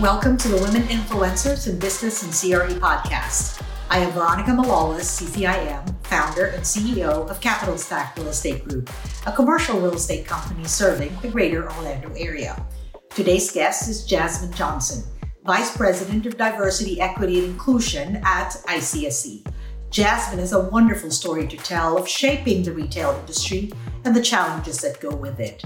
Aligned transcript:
Welcome 0.00 0.36
to 0.36 0.48
the 0.48 0.58
Women 0.58 0.82
Influencers 0.88 1.70
in 1.70 1.78
Business 1.78 2.22
and 2.22 2.30
CRE 2.30 2.78
podcast. 2.78 3.62
I 3.88 4.00
am 4.00 4.12
Veronica 4.12 4.50
Malolos, 4.50 5.00
CCIM, 5.00 6.06
founder 6.06 6.48
and 6.48 6.62
CEO 6.62 7.26
of 7.30 7.40
Capital 7.40 7.78
Stack 7.78 8.14
Real 8.18 8.28
Estate 8.28 8.68
Group, 8.68 8.90
a 9.26 9.32
commercial 9.32 9.80
real 9.80 9.94
estate 9.94 10.26
company 10.26 10.64
serving 10.64 11.16
the 11.22 11.28
greater 11.28 11.72
Orlando 11.72 12.12
area. 12.12 12.62
Today's 13.08 13.50
guest 13.50 13.88
is 13.88 14.06
Jazmen 14.06 14.54
Johnson, 14.54 15.02
Vice 15.46 15.74
President 15.74 16.26
of 16.26 16.36
Diversity, 16.36 17.00
Equity, 17.00 17.38
and 17.38 17.48
Inclusion 17.52 18.16
at 18.16 18.50
ICSC. 18.66 19.50
Jazmen 19.90 20.40
has 20.40 20.52
a 20.52 20.68
wonderful 20.68 21.10
story 21.10 21.48
to 21.48 21.56
tell 21.56 21.96
of 21.96 22.06
shaping 22.06 22.62
the 22.62 22.72
retail 22.72 23.12
industry 23.20 23.72
and 24.04 24.14
the 24.14 24.20
challenges 24.20 24.76
that 24.80 25.00
go 25.00 25.16
with 25.16 25.40
it. 25.40 25.64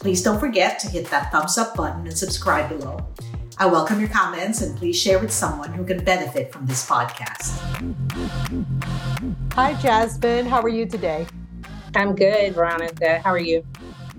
Please 0.00 0.20
don't 0.20 0.40
forget 0.40 0.80
to 0.80 0.88
hit 0.88 1.06
that 1.10 1.30
thumbs 1.30 1.56
up 1.56 1.76
button 1.76 2.08
and 2.08 2.18
subscribe 2.18 2.68
below. 2.68 3.06
I 3.60 3.66
welcome 3.66 3.98
your 3.98 4.08
comments 4.08 4.62
and 4.62 4.76
please 4.76 4.96
share 4.96 5.18
with 5.18 5.32
someone 5.32 5.72
who 5.72 5.84
can 5.84 6.04
benefit 6.04 6.52
from 6.52 6.64
this 6.66 6.88
podcast. 6.88 7.58
Hi, 9.54 9.74
Jazmen. 9.74 10.46
How 10.46 10.60
are 10.60 10.68
you 10.68 10.86
today? 10.86 11.26
I'm 11.96 12.14
good, 12.14 12.54
Veronica. 12.54 13.18
How 13.18 13.30
are 13.30 13.38
you? 13.40 13.64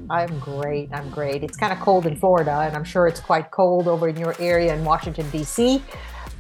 I'm 0.10 0.40
great. 0.40 0.90
I'm 0.92 1.10
great. 1.10 1.42
It's 1.42 1.56
kind 1.56 1.72
of 1.72 1.80
cold 1.80 2.06
in 2.06 2.18
Florida, 2.18 2.52
and 2.52 2.76
I'm 2.76 2.84
sure 2.84 3.08
it's 3.08 3.22
quite 3.22 3.50
cold 3.52 3.88
over 3.88 4.10
in 4.10 4.18
your 4.18 4.36
area 4.42 4.76
in 4.76 4.84
Washington, 4.84 5.30
D.C. 5.30 5.82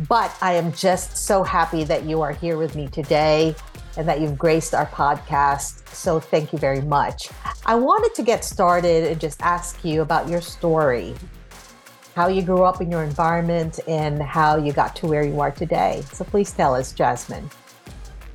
But 0.10 0.36
I 0.42 0.56
am 0.56 0.74
just 0.74 1.16
so 1.16 1.42
happy 1.42 1.86
that 1.86 2.04
you 2.04 2.22
are 2.22 2.34
here 2.34 2.58
with 2.58 2.76
me 2.76 2.90
today 2.90 3.56
and 3.96 4.10
that 4.10 4.20
you've 4.20 4.38
graced 4.38 4.76
our 4.76 4.88
podcast. 4.88 5.88
So 5.96 6.20
thank 6.20 6.52
you 6.52 6.60
very 6.60 6.82
much. 6.82 7.30
I 7.66 7.76
wanted 7.76 8.14
to 8.16 8.24
get 8.24 8.44
started 8.44 9.06
and 9.06 9.22
just 9.22 9.42
ask 9.42 9.86
you 9.86 10.02
about 10.02 10.28
your 10.28 10.42
story 10.42 11.16
how 12.20 12.28
you 12.28 12.42
grew 12.42 12.64
up 12.64 12.82
in 12.82 12.92
your 12.92 13.02
environment 13.02 13.80
and 13.88 14.22
how 14.22 14.58
you 14.58 14.74
got 14.74 14.94
to 14.94 15.08
where 15.08 15.24
you 15.24 15.40
are 15.40 15.52
today. 15.52 16.04
So 16.12 16.26
please 16.26 16.52
tell 16.52 16.76
us, 16.76 16.92
Jazmen. 16.92 17.50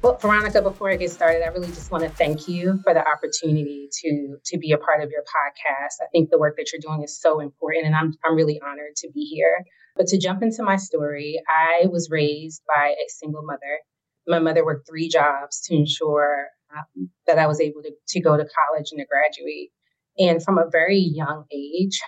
Well, 0.01 0.17
Veronica, 0.17 0.63
before 0.63 0.91
I 0.91 0.97
get 0.97 1.11
started, 1.11 1.45
I 1.45 1.49
really 1.49 1.69
just 1.69 1.91
want 1.91 2.03
to 2.03 2.09
thank 2.09 2.49
you 2.49 2.81
for 2.83 2.95
the 2.95 3.07
opportunity 3.07 3.91
to 4.01 4.39
to 4.43 4.57
be 4.57 4.73
a 4.73 4.79
part 4.79 5.03
of 5.03 5.11
your 5.11 5.21
podcast. 5.21 6.03
I 6.03 6.07
think 6.13 6.31
the 6.31 6.39
work 6.39 6.57
that 6.57 6.71
you're 6.73 6.81
doing 6.81 7.03
is 7.03 7.21
so 7.21 7.41
important, 7.41 7.85
and 7.85 7.95
I'm 7.95 8.15
I'm 8.25 8.35
really 8.35 8.59
honored 8.67 8.97
to 8.97 9.11
be 9.13 9.21
here. 9.21 9.67
But 9.97 10.07
to 10.07 10.19
jump 10.19 10.43
into 10.43 10.63
my 10.63 10.77
story, 10.77 11.39
I 11.47 11.87
was 11.89 12.09
raised 12.11 12.63
by 12.75 12.89
a 12.89 13.09
single 13.21 13.43
mother. 13.43 13.81
My 14.27 14.39
mother 14.39 14.65
worked 14.65 14.89
three 14.89 15.11
jobs 15.11 15.61
to 15.67 15.75
ensure 15.75 16.47
um, 16.75 17.11
that 17.27 17.39
I 17.39 17.47
was 17.47 17.61
able 17.61 17.83
to, 17.83 17.93
to 18.09 18.21
go 18.21 18.35
to 18.35 18.47
college 18.57 18.89
and 18.93 19.01
to 19.01 19.05
graduate. 19.05 19.73
And 20.17 20.43
from 20.43 20.57
a 20.57 20.71
very 20.71 21.01
young 21.01 21.45
age, 21.53 22.01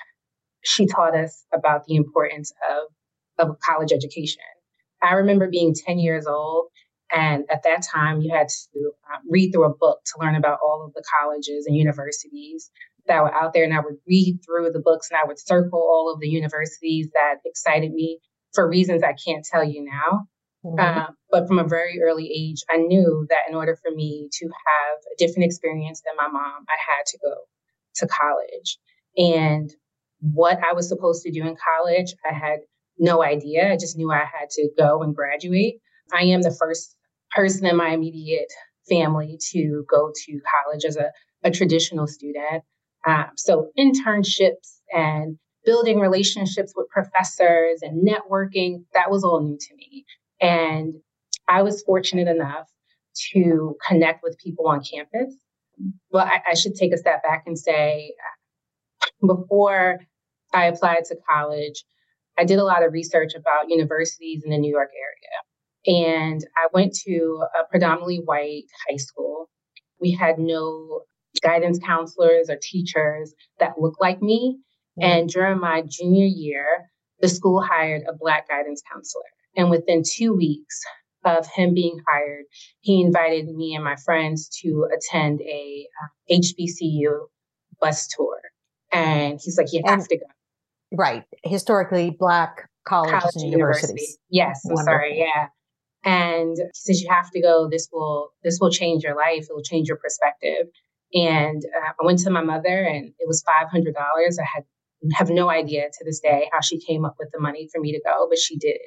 she 0.66 0.86
taught 0.86 1.16
us 1.16 1.44
about 1.54 1.84
the 1.86 1.94
importance 1.94 2.52
of, 2.68 3.48
of 3.48 3.56
college 3.60 3.92
education. 3.92 4.42
I 5.00 5.14
remember 5.14 5.48
being 5.48 5.74
10 5.74 5.98
years 5.98 6.26
old, 6.26 6.66
and 7.12 7.44
at 7.48 7.62
that 7.62 7.82
time, 7.82 8.20
you 8.20 8.34
had 8.34 8.48
to 8.48 8.90
um, 9.14 9.22
read 9.30 9.52
through 9.52 9.66
a 9.66 9.74
book 9.74 10.00
to 10.06 10.20
learn 10.20 10.34
about 10.34 10.58
all 10.60 10.84
of 10.84 10.92
the 10.94 11.04
colleges 11.20 11.66
and 11.66 11.76
universities 11.76 12.68
that 13.06 13.22
were 13.22 13.32
out 13.32 13.52
there. 13.54 13.62
And 13.62 13.72
I 13.72 13.78
would 13.78 13.98
read 14.08 14.40
through 14.44 14.72
the 14.72 14.82
books 14.84 15.08
and 15.10 15.20
I 15.22 15.24
would 15.24 15.38
circle 15.38 15.78
all 15.78 16.12
of 16.12 16.20
the 16.20 16.28
universities 16.28 17.08
that 17.14 17.36
excited 17.44 17.92
me 17.92 18.18
for 18.54 18.68
reasons 18.68 19.04
I 19.04 19.14
can't 19.24 19.44
tell 19.44 19.62
you 19.62 19.84
now. 19.84 20.26
Mm-hmm. 20.64 20.80
Uh, 20.80 21.06
but 21.30 21.46
from 21.46 21.60
a 21.60 21.68
very 21.68 22.00
early 22.02 22.28
age, 22.34 22.64
I 22.68 22.78
knew 22.78 23.24
that 23.30 23.48
in 23.48 23.54
order 23.54 23.76
for 23.76 23.94
me 23.94 24.28
to 24.32 24.46
have 24.46 24.98
a 25.12 25.16
different 25.16 25.44
experience 25.44 26.02
than 26.04 26.16
my 26.16 26.26
mom, 26.26 26.64
I 26.68 26.76
had 26.76 27.06
to 27.06 27.18
go 27.22 27.34
to 27.96 28.08
college. 28.08 28.78
And 29.16 29.70
what 30.32 30.58
I 30.58 30.72
was 30.72 30.88
supposed 30.88 31.22
to 31.22 31.30
do 31.30 31.46
in 31.46 31.56
college. 31.56 32.14
I 32.28 32.34
had 32.34 32.60
no 32.98 33.22
idea. 33.22 33.72
I 33.72 33.76
just 33.76 33.96
knew 33.96 34.10
I 34.10 34.18
had 34.18 34.50
to 34.50 34.68
go 34.78 35.02
and 35.02 35.14
graduate. 35.14 35.76
I 36.12 36.22
am 36.22 36.42
the 36.42 36.56
first 36.58 36.96
person 37.34 37.66
in 37.66 37.76
my 37.76 37.90
immediate 37.90 38.52
family 38.88 39.38
to 39.52 39.84
go 39.90 40.12
to 40.24 40.40
college 40.64 40.84
as 40.84 40.96
a, 40.96 41.10
a 41.42 41.50
traditional 41.50 42.06
student. 42.06 42.62
Um, 43.06 43.26
so, 43.36 43.70
internships 43.78 44.80
and 44.92 45.38
building 45.64 46.00
relationships 46.00 46.72
with 46.76 46.88
professors 46.88 47.80
and 47.82 48.06
networking, 48.06 48.84
that 48.94 49.10
was 49.10 49.24
all 49.24 49.40
new 49.40 49.58
to 49.58 49.74
me. 49.74 50.04
And 50.40 50.94
I 51.48 51.62
was 51.62 51.82
fortunate 51.82 52.28
enough 52.28 52.68
to 53.32 53.76
connect 53.86 54.22
with 54.22 54.38
people 54.38 54.68
on 54.68 54.82
campus. 54.82 55.34
Well, 56.10 56.24
I, 56.24 56.52
I 56.52 56.54
should 56.54 56.74
take 56.74 56.92
a 56.92 56.98
step 56.98 57.22
back 57.22 57.44
and 57.46 57.58
say 57.58 58.14
before 59.26 60.00
I 60.56 60.66
applied 60.66 61.04
to 61.06 61.16
college, 61.30 61.84
I 62.38 62.44
did 62.44 62.58
a 62.58 62.64
lot 62.64 62.84
of 62.84 62.92
research 62.92 63.32
about 63.34 63.68
universities 63.68 64.42
in 64.42 64.50
the 64.50 64.58
New 64.58 64.70
York 64.70 64.90
area. 64.96 66.00
And 66.08 66.40
I 66.56 66.68
went 66.72 66.94
to 67.06 67.44
a 67.60 67.68
predominantly 67.70 68.22
white 68.24 68.64
high 68.88 68.96
school. 68.96 69.50
We 70.00 70.12
had 70.12 70.38
no 70.38 71.02
guidance 71.42 71.78
counselors 71.84 72.48
or 72.48 72.56
teachers 72.60 73.34
that 73.60 73.78
looked 73.78 74.00
like 74.00 74.22
me. 74.22 74.58
Mm-hmm. 74.98 75.10
And 75.10 75.28
during 75.28 75.60
my 75.60 75.82
junior 75.86 76.26
year, 76.26 76.66
the 77.20 77.28
school 77.28 77.62
hired 77.62 78.02
a 78.08 78.14
Black 78.18 78.48
guidance 78.48 78.82
counselor. 78.90 79.24
And 79.56 79.70
within 79.70 80.02
two 80.06 80.34
weeks 80.34 80.80
of 81.24 81.46
him 81.46 81.74
being 81.74 81.98
hired, 82.08 82.44
he 82.80 83.02
invited 83.02 83.46
me 83.48 83.74
and 83.74 83.84
my 83.84 83.96
friends 84.04 84.48
to 84.62 84.88
attend 84.96 85.40
a 85.42 85.86
uh, 86.02 86.34
HBCU 86.34 87.26
bus 87.80 88.08
tour. 88.08 88.40
And 88.92 89.38
he's 89.42 89.58
like, 89.58 89.72
you 89.72 89.82
have 89.84 90.06
to 90.08 90.16
go. 90.16 90.26
Right. 90.92 91.24
Historically 91.44 92.10
black 92.10 92.68
colleges 92.86 93.20
College 93.20 93.34
and 93.36 93.52
universities. 93.52 93.90
University. 93.90 94.18
Yes. 94.30 94.62
I'm 94.68 94.76
sorry. 94.76 95.18
Yeah. 95.18 95.48
And 96.04 96.56
he 96.56 96.70
says 96.74 97.02
you 97.02 97.08
have 97.10 97.30
to 97.32 97.40
go. 97.42 97.68
This 97.68 97.88
will 97.92 98.30
this 98.44 98.58
will 98.60 98.70
change 98.70 99.02
your 99.02 99.16
life. 99.16 99.46
It 99.50 99.54
will 99.54 99.62
change 99.62 99.88
your 99.88 99.96
perspective. 99.96 100.68
And 101.12 101.64
uh, 101.64 101.92
I 102.00 102.04
went 102.04 102.20
to 102.20 102.30
my 102.30 102.42
mother, 102.42 102.84
and 102.84 103.06
it 103.18 103.26
was 103.26 103.42
five 103.42 103.70
hundred 103.70 103.94
dollars. 103.94 104.38
I 104.38 104.46
had 104.54 104.64
have 105.14 105.30
no 105.30 105.48
idea 105.48 105.86
to 105.86 106.04
this 106.04 106.20
day 106.20 106.48
how 106.52 106.60
she 106.60 106.78
came 106.78 107.04
up 107.04 107.16
with 107.18 107.30
the 107.32 107.40
money 107.40 107.68
for 107.72 107.80
me 107.80 107.92
to 107.92 108.00
go, 108.04 108.26
but 108.28 108.38
she 108.38 108.56
did, 108.56 108.78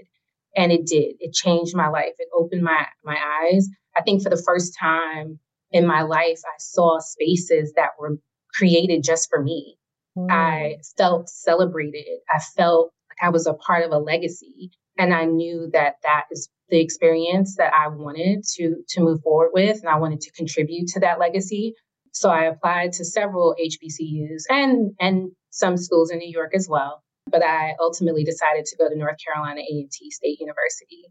and 0.55 0.71
it 0.71 0.85
did. 0.85 1.16
It 1.19 1.33
changed 1.33 1.75
my 1.75 1.89
life. 1.89 2.13
It 2.19 2.29
opened 2.33 2.63
my 2.63 2.85
my 3.03 3.17
eyes. 3.43 3.67
I 3.97 4.01
think 4.01 4.23
for 4.23 4.29
the 4.29 4.41
first 4.45 4.77
time 4.79 5.39
in 5.71 5.85
my 5.85 6.03
life, 6.03 6.39
I 6.45 6.57
saw 6.59 6.99
spaces 6.99 7.73
that 7.75 7.91
were 7.99 8.17
created 8.53 9.03
just 9.03 9.29
for 9.29 9.41
me. 9.41 9.78
Mm. 10.19 10.31
I 10.31 10.78
felt 10.97 11.30
celebrated. 11.30 12.19
I 12.30 12.40
felt 12.40 12.91
like 13.09 13.28
I 13.28 13.30
was 13.30 13.47
a 13.47 13.53
part 13.53 13.85
of 13.85 13.91
a 13.91 13.97
legacy. 13.97 14.72
And 14.97 15.13
I 15.13 15.25
knew 15.25 15.69
that 15.72 15.96
that 16.03 16.25
is 16.31 16.50
the 16.69 16.80
experience 16.80 17.56
that 17.56 17.74
I 17.74 17.88
wanted 17.88 18.44
to, 18.56 18.75
to 18.90 19.02
move 19.02 19.22
forward 19.22 19.52
with. 19.53 19.79
And 19.79 19.90
I 19.90 19.97
wanted 19.97 20.22
to 20.22 20.31
contribute 20.31 20.88
to 20.90 21.00
that 21.00 21.19
legacy. 21.19 21.74
So 22.12 22.29
I 22.29 22.46
applied 22.46 22.94
to 22.94 23.06
several 23.06 23.56
HBCUs 23.59 24.44
and, 24.50 24.91
and 25.00 25.31
some 25.52 25.78
schools 25.78 26.12
in 26.12 26.19
New 26.19 26.29
York 26.29 26.52
as 26.53 26.68
well. 26.69 27.02
But 27.28 27.44
I 27.44 27.75
ultimately 27.79 28.24
decided 28.24 28.66
to 28.66 28.78
go 28.78 28.90
to 28.90 28.97
North 28.97 29.18
Carolina 29.24 29.62
A&T 29.62 30.12
State 30.12 30.40
University. 30.40 31.06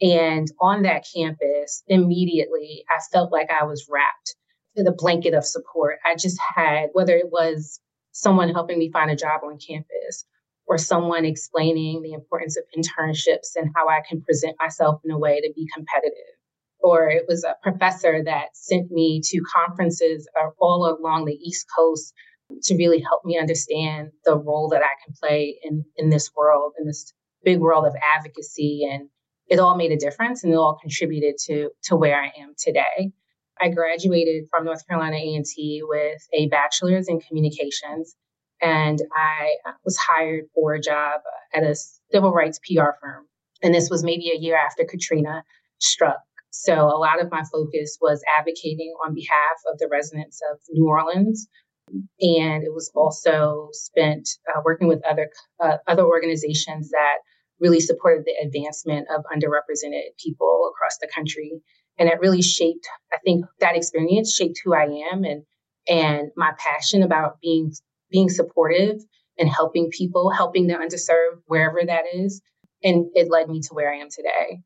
And 0.00 0.48
on 0.60 0.82
that 0.82 1.04
campus, 1.14 1.82
immediately, 1.86 2.84
I 2.90 2.98
felt 3.12 3.30
like 3.30 3.50
I 3.50 3.64
was 3.64 3.86
wrapped 3.90 4.34
in 4.74 4.86
a 4.86 4.92
blanket 4.92 5.34
of 5.34 5.44
support. 5.44 5.98
I 6.04 6.14
just 6.14 6.38
had, 6.54 6.88
whether 6.94 7.16
it 7.16 7.30
was 7.30 7.80
someone 8.20 8.50
helping 8.50 8.78
me 8.78 8.90
find 8.90 9.10
a 9.10 9.16
job 9.16 9.40
on 9.44 9.58
campus 9.58 10.24
or 10.66 10.78
someone 10.78 11.24
explaining 11.24 12.02
the 12.02 12.12
importance 12.12 12.56
of 12.56 12.64
internships 12.76 13.56
and 13.56 13.70
how 13.74 13.88
I 13.88 14.00
can 14.08 14.22
present 14.22 14.56
myself 14.60 15.00
in 15.04 15.10
a 15.10 15.18
way 15.18 15.40
to 15.40 15.52
be 15.54 15.66
competitive. 15.74 16.36
Or 16.78 17.08
it 17.08 17.24
was 17.26 17.44
a 17.44 17.56
professor 17.62 18.22
that 18.24 18.48
sent 18.54 18.90
me 18.90 19.20
to 19.24 19.40
conferences 19.52 20.28
uh, 20.40 20.50
all 20.60 20.96
along 20.96 21.24
the 21.24 21.34
East 21.34 21.66
Coast 21.76 22.14
to 22.62 22.76
really 22.76 23.00
help 23.00 23.24
me 23.24 23.38
understand 23.38 24.10
the 24.24 24.36
role 24.36 24.68
that 24.70 24.82
I 24.82 24.94
can 25.04 25.14
play 25.20 25.58
in, 25.62 25.84
in 25.96 26.10
this 26.10 26.30
world, 26.36 26.72
in 26.78 26.86
this 26.86 27.12
big 27.44 27.58
world 27.58 27.86
of 27.86 27.94
advocacy. 28.16 28.88
And 28.90 29.08
it 29.48 29.58
all 29.58 29.76
made 29.76 29.92
a 29.92 29.96
difference 29.96 30.44
and 30.44 30.52
it 30.52 30.56
all 30.56 30.78
contributed 30.80 31.34
to, 31.46 31.70
to 31.84 31.96
where 31.96 32.20
I 32.20 32.30
am 32.40 32.54
today. 32.56 33.12
I 33.60 33.68
graduated 33.68 34.44
from 34.50 34.64
North 34.64 34.86
Carolina 34.88 35.16
A&T 35.16 35.82
with 35.84 36.22
a 36.32 36.48
bachelor's 36.48 37.08
in 37.08 37.20
communications, 37.20 38.16
and 38.60 39.00
I 39.14 39.50
was 39.84 39.96
hired 39.96 40.44
for 40.54 40.74
a 40.74 40.80
job 40.80 41.20
at 41.54 41.62
a 41.62 41.74
civil 42.12 42.32
rights 42.32 42.58
PR 42.58 42.92
firm. 43.00 43.26
And 43.62 43.74
this 43.74 43.90
was 43.90 44.02
maybe 44.02 44.30
a 44.30 44.38
year 44.38 44.56
after 44.56 44.84
Katrina 44.84 45.42
struck. 45.78 46.20
So 46.50 46.74
a 46.74 46.98
lot 46.98 47.22
of 47.22 47.30
my 47.30 47.42
focus 47.52 47.98
was 48.00 48.22
advocating 48.38 48.92
on 49.06 49.14
behalf 49.14 49.58
of 49.70 49.78
the 49.78 49.88
residents 49.90 50.40
of 50.50 50.58
New 50.70 50.88
Orleans. 50.88 51.46
And 51.88 52.64
it 52.64 52.72
was 52.72 52.90
also 52.94 53.68
spent 53.72 54.28
uh, 54.48 54.60
working 54.64 54.88
with 54.88 55.02
other 55.08 55.28
uh, 55.62 55.78
other 55.88 56.04
organizations 56.04 56.90
that 56.90 57.16
really 57.60 57.80
supported 57.80 58.24
the 58.24 58.34
advancement 58.44 59.06
of 59.14 59.24
underrepresented 59.24 60.16
people 60.22 60.70
across 60.72 60.98
the 60.98 61.08
country 61.14 61.60
and 62.00 62.08
it 62.08 62.18
really 62.20 62.42
shaped 62.42 62.88
i 63.12 63.18
think 63.24 63.44
that 63.60 63.76
experience 63.76 64.34
shaped 64.34 64.60
who 64.64 64.74
i 64.74 64.84
am 65.12 65.22
and 65.22 65.44
and 65.88 66.30
my 66.36 66.52
passion 66.58 67.02
about 67.02 67.40
being 67.40 67.72
being 68.10 68.28
supportive 68.28 68.96
and 69.38 69.48
helping 69.48 69.90
people, 69.90 70.30
helping 70.30 70.66
the 70.66 70.74
underserved 70.74 71.42
wherever 71.46 71.80
that 71.84 72.04
is. 72.12 72.42
And 72.82 73.06
it 73.14 73.28
led 73.30 73.48
me 73.48 73.60
to 73.62 73.74
where 73.74 73.92
I 73.92 73.96
am 73.96 74.08
today. 74.10 74.60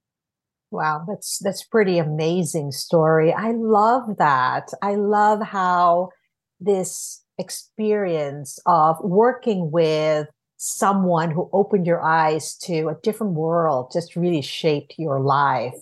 Wow, 0.70 1.04
that's 1.08 1.38
that's 1.42 1.64
pretty 1.64 1.98
amazing 1.98 2.72
story. 2.72 3.32
I 3.32 3.52
love 3.52 4.16
that. 4.18 4.70
I 4.82 4.96
love 4.96 5.40
how 5.40 6.10
this 6.60 7.22
experience 7.38 8.58
of 8.66 8.96
working 9.02 9.70
with 9.70 10.26
someone 10.56 11.30
who 11.30 11.48
opened 11.52 11.86
your 11.86 12.02
eyes 12.02 12.56
to 12.56 12.88
a 12.88 12.96
different 13.02 13.34
world 13.34 13.90
just 13.92 14.16
really 14.16 14.42
shaped 14.42 14.94
your 14.98 15.20
life. 15.20 15.74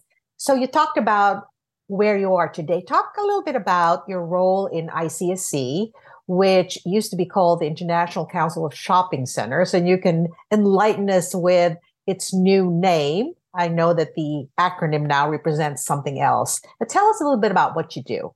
So 0.43 0.57
you 0.57 0.67
talked 0.67 0.99
about 0.99 1.45
where 1.87 2.19
you 2.19 2.35
are 2.35 2.49
today. 2.49 2.83
Talk 2.83 3.13
a 3.17 3.23
little 3.23 3.45
bit 3.45 3.55
about 3.55 4.03
your 4.09 4.27
role 4.27 4.67
in 4.67 4.89
ICSC, 4.89 5.93
which 6.27 6.79
used 6.85 7.13
to 7.13 7.17
be 7.17 7.25
called 7.25 7.61
the 7.61 7.69
International 7.69 8.27
Council 8.27 8.67
of 8.67 8.75
Shopping 8.75 9.25
Centers, 9.25 9.73
and 9.73 9.87
you 9.87 9.99
can 9.99 10.27
enlighten 10.53 11.09
us 11.11 11.33
with 11.33 11.77
its 12.09 12.35
new 12.35 12.69
name. 12.69 13.35
I 13.55 13.69
know 13.69 13.95
that 13.95 14.17
the 14.17 14.49
acronym 14.59 15.07
now 15.07 15.31
represents 15.31 15.85
something 15.85 16.21
else. 16.21 16.61
But 16.81 16.89
tell 16.89 17.07
us 17.07 17.21
a 17.21 17.25
little 17.25 17.39
bit 17.39 17.53
about 17.53 17.77
what 17.77 17.95
you 17.95 18.03
do. 18.03 18.33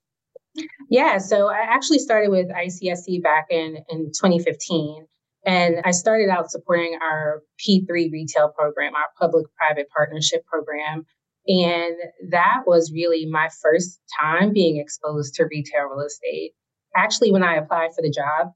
Yeah, 0.88 1.18
so 1.18 1.48
I 1.48 1.58
actually 1.58 1.98
started 1.98 2.30
with 2.30 2.46
ICSC 2.50 3.20
back 3.20 3.46
in, 3.50 3.78
in 3.88 4.12
2015. 4.12 5.08
And 5.44 5.76
I 5.84 5.90
started 5.90 6.28
out 6.28 6.52
supporting 6.52 6.98
our 7.02 7.42
P3 7.60 8.12
retail 8.12 8.52
program, 8.56 8.94
our 8.94 9.06
public 9.18 9.46
private 9.56 9.88
partnership 9.90 10.44
program. 10.46 11.04
And 11.48 11.96
that 12.30 12.62
was 12.66 12.92
really 12.92 13.26
my 13.26 13.48
first 13.62 14.00
time 14.20 14.52
being 14.52 14.78
exposed 14.78 15.34
to 15.34 15.44
retail 15.44 15.84
real 15.84 16.04
estate. 16.04 16.52
Actually, 16.96 17.32
when 17.32 17.44
I 17.44 17.56
applied 17.56 17.90
for 17.94 18.02
the 18.02 18.10
job, 18.10 18.52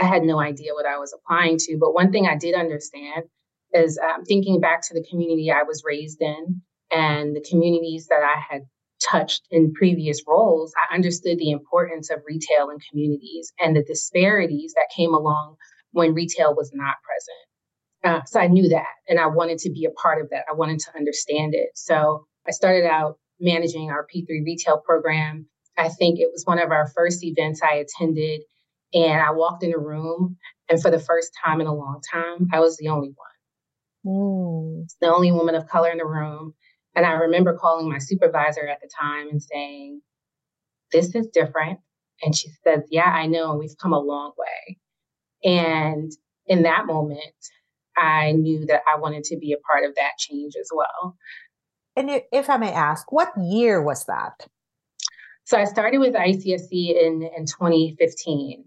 I 0.00 0.06
had 0.06 0.22
no 0.22 0.40
idea 0.40 0.72
what 0.72 0.86
I 0.86 0.98
was 0.98 1.12
applying 1.12 1.58
to. 1.58 1.76
But 1.78 1.92
one 1.92 2.10
thing 2.10 2.26
I 2.26 2.36
did 2.36 2.54
understand 2.54 3.24
is 3.72 3.98
um, 3.98 4.24
thinking 4.24 4.60
back 4.60 4.82
to 4.82 4.94
the 4.94 5.04
community 5.08 5.50
I 5.50 5.62
was 5.62 5.82
raised 5.84 6.22
in 6.22 6.62
and 6.90 7.36
the 7.36 7.44
communities 7.48 8.06
that 8.08 8.22
I 8.22 8.40
had 8.40 8.62
touched 9.10 9.42
in 9.50 9.72
previous 9.72 10.22
roles, 10.26 10.72
I 10.76 10.94
understood 10.94 11.38
the 11.38 11.50
importance 11.50 12.10
of 12.10 12.20
retail 12.26 12.70
in 12.70 12.78
communities 12.90 13.52
and 13.58 13.74
the 13.74 13.84
disparities 13.84 14.74
that 14.74 14.90
came 14.94 15.14
along 15.14 15.56
when 15.92 16.14
retail 16.14 16.54
was 16.54 16.70
not 16.74 16.96
present. 17.02 17.49
Uh, 18.02 18.20
so 18.26 18.40
I 18.40 18.46
knew 18.46 18.68
that 18.70 18.94
and 19.08 19.20
I 19.20 19.26
wanted 19.26 19.58
to 19.58 19.70
be 19.70 19.84
a 19.84 19.90
part 19.90 20.22
of 20.22 20.30
that. 20.30 20.44
I 20.50 20.54
wanted 20.54 20.78
to 20.80 20.96
understand 20.96 21.54
it. 21.54 21.70
So 21.74 22.26
I 22.48 22.50
started 22.50 22.86
out 22.86 23.18
managing 23.40 23.90
our 23.90 24.06
P3 24.06 24.44
retail 24.44 24.78
program. 24.78 25.46
I 25.76 25.88
think 25.88 26.18
it 26.18 26.28
was 26.32 26.44
one 26.44 26.58
of 26.58 26.70
our 26.70 26.88
first 26.94 27.22
events 27.24 27.60
I 27.62 27.74
attended. 27.74 28.42
And 28.92 29.20
I 29.20 29.30
walked 29.30 29.62
in 29.62 29.72
a 29.72 29.78
room, 29.78 30.36
and 30.68 30.82
for 30.82 30.90
the 30.90 30.98
first 30.98 31.30
time 31.44 31.60
in 31.60 31.68
a 31.68 31.74
long 31.74 32.00
time, 32.12 32.48
I 32.52 32.58
was 32.58 32.76
the 32.76 32.88
only 32.88 33.14
one. 33.14 33.28
Mm. 34.04 34.90
The 35.00 35.14
only 35.14 35.30
woman 35.30 35.54
of 35.54 35.68
color 35.68 35.90
in 35.90 35.98
the 35.98 36.04
room. 36.04 36.54
And 36.96 37.06
I 37.06 37.12
remember 37.12 37.56
calling 37.56 37.88
my 37.88 37.98
supervisor 37.98 38.66
at 38.66 38.80
the 38.80 38.90
time 39.00 39.28
and 39.28 39.40
saying, 39.40 40.00
This 40.90 41.14
is 41.14 41.28
different. 41.32 41.78
And 42.22 42.34
she 42.34 42.48
says, 42.64 42.82
Yeah, 42.90 43.08
I 43.08 43.26
know. 43.26 43.56
We've 43.56 43.76
come 43.80 43.92
a 43.92 44.00
long 44.00 44.32
way. 44.36 44.78
And 45.44 46.10
in 46.46 46.64
that 46.64 46.86
moment, 46.86 47.20
I 47.96 48.32
knew 48.32 48.66
that 48.66 48.82
I 48.92 48.98
wanted 48.98 49.24
to 49.24 49.36
be 49.36 49.52
a 49.52 49.58
part 49.58 49.84
of 49.84 49.94
that 49.96 50.12
change 50.18 50.54
as 50.58 50.70
well. 50.72 51.16
And 51.96 52.22
if 52.32 52.48
I 52.48 52.56
may 52.56 52.72
ask, 52.72 53.10
what 53.12 53.30
year 53.36 53.82
was 53.82 54.06
that? 54.06 54.46
So 55.44 55.58
I 55.58 55.64
started 55.64 55.98
with 55.98 56.14
ICSC 56.14 56.70
in, 56.70 57.28
in 57.36 57.46
2015. 57.46 58.64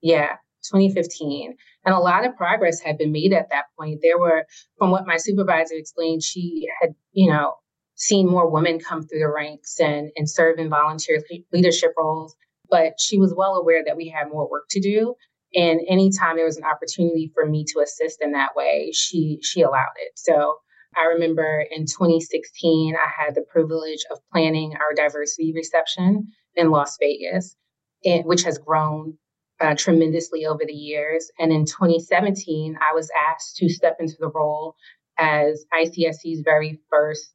Yeah, 0.00 0.36
2015. 0.64 1.54
And 1.84 1.94
a 1.94 1.98
lot 1.98 2.24
of 2.24 2.36
progress 2.36 2.80
had 2.80 2.98
been 2.98 3.12
made 3.12 3.32
at 3.32 3.50
that 3.50 3.66
point. 3.78 4.00
There 4.02 4.18
were, 4.18 4.46
from 4.78 4.90
what 4.90 5.06
my 5.06 5.16
supervisor 5.16 5.74
explained, 5.74 6.22
she 6.22 6.68
had, 6.80 6.94
you 7.12 7.30
know, 7.30 7.54
seen 7.96 8.28
more 8.28 8.50
women 8.50 8.78
come 8.78 9.02
through 9.02 9.18
the 9.18 9.28
ranks 9.28 9.78
and, 9.78 10.10
and 10.16 10.28
serve 10.28 10.58
in 10.58 10.70
volunteer 10.70 11.22
leadership 11.52 11.92
roles. 11.98 12.34
But 12.70 12.94
she 12.98 13.18
was 13.18 13.34
well 13.36 13.56
aware 13.56 13.82
that 13.84 13.96
we 13.96 14.08
had 14.08 14.30
more 14.30 14.48
work 14.50 14.64
to 14.70 14.80
do. 14.80 15.14
And 15.54 15.80
anytime 15.88 16.36
there 16.36 16.46
was 16.46 16.56
an 16.56 16.64
opportunity 16.64 17.30
for 17.34 17.46
me 17.46 17.64
to 17.68 17.80
assist 17.80 18.22
in 18.22 18.32
that 18.32 18.56
way, 18.56 18.90
she 18.92 19.38
she 19.42 19.62
allowed 19.62 19.94
it. 19.96 20.12
So 20.16 20.56
I 20.96 21.06
remember 21.06 21.64
in 21.70 21.86
2016, 21.86 22.94
I 22.96 23.24
had 23.24 23.34
the 23.34 23.44
privilege 23.50 24.04
of 24.10 24.18
planning 24.32 24.74
our 24.74 24.94
diversity 24.94 25.52
reception 25.54 26.28
in 26.54 26.70
Las 26.70 26.98
Vegas, 27.00 27.56
and, 28.04 28.24
which 28.24 28.42
has 28.42 28.58
grown 28.58 29.16
uh, 29.60 29.74
tremendously 29.76 30.44
over 30.44 30.62
the 30.66 30.72
years. 30.72 31.30
And 31.38 31.52
in 31.52 31.64
2017, 31.64 32.76
I 32.80 32.94
was 32.94 33.10
asked 33.30 33.56
to 33.56 33.68
step 33.68 33.96
into 34.00 34.16
the 34.18 34.28
role 34.28 34.74
as 35.18 35.64
ICSC's 35.72 36.42
very 36.44 36.80
first 36.90 37.32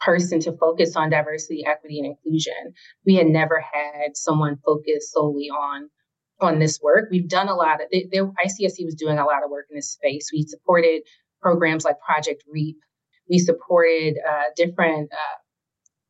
person 0.00 0.38
to 0.40 0.56
focus 0.56 0.96
on 0.96 1.10
diversity, 1.10 1.64
equity, 1.66 1.98
and 1.98 2.06
inclusion. 2.06 2.74
We 3.06 3.14
had 3.16 3.26
never 3.26 3.60
had 3.60 4.16
someone 4.16 4.58
focus 4.64 5.10
solely 5.12 5.48
on 5.50 5.88
on 6.40 6.58
this 6.58 6.80
work. 6.82 7.08
We've 7.10 7.28
done 7.28 7.48
a 7.48 7.54
lot 7.54 7.80
of 7.80 7.88
they, 7.90 8.08
they, 8.10 8.18
ICSC 8.18 8.84
was 8.84 8.94
doing 8.94 9.18
a 9.18 9.24
lot 9.24 9.44
of 9.44 9.50
work 9.50 9.66
in 9.70 9.76
this 9.76 9.92
space. 9.92 10.30
We 10.32 10.42
supported 10.42 11.02
programs 11.40 11.84
like 11.84 11.96
Project 12.00 12.42
REAP. 12.50 12.76
We 13.30 13.38
supported 13.38 14.16
uh, 14.28 14.44
different 14.56 15.10
uh, 15.12 15.36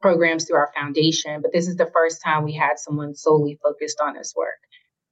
programs 0.00 0.46
through 0.46 0.56
our 0.56 0.70
foundation, 0.74 1.40
but 1.42 1.52
this 1.52 1.68
is 1.68 1.76
the 1.76 1.90
first 1.94 2.22
time 2.22 2.44
we 2.44 2.54
had 2.54 2.78
someone 2.78 3.14
solely 3.14 3.58
focused 3.62 4.00
on 4.02 4.14
this 4.14 4.34
work. 4.36 4.58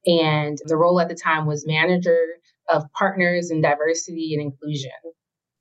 And 0.05 0.57
the 0.65 0.75
role 0.75 0.99
at 0.99 1.07
the 1.07 1.15
time 1.15 1.45
was 1.45 1.65
manager 1.65 2.19
of 2.69 2.83
partners 2.93 3.51
in 3.51 3.61
diversity 3.61 4.33
and 4.33 4.41
inclusion. 4.41 4.91